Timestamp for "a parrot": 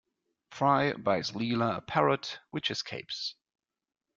1.77-2.39